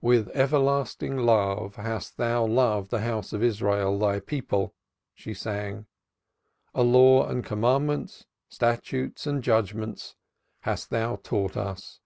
[0.00, 4.74] "With everlasting love hast Thou loved the house of Israel, Thy people,"
[5.14, 5.84] she sang:
[6.74, 10.14] "a Law and commandments, statutes and judgments
[10.60, 12.00] hast thou taught us.